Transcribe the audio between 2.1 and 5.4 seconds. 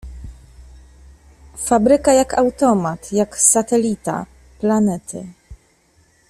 jak automat, jak satelita planety.